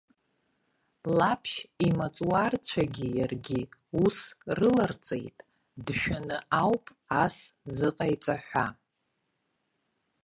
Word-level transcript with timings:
Лаԥшь 1.17 1.57
имаҵуарцәагьы 1.87 3.07
иаргьы 3.17 3.61
ус 4.03 4.17
рыларҵеит, 4.57 5.37
дшәаны 5.85 6.37
ауп 6.61 6.85
ас 7.23 7.35
зыҟаиҵа 7.75 8.35
ҳәа. 8.45 8.67